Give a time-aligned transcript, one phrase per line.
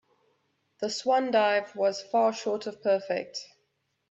[0.79, 3.37] The swan dive was far short of perfect.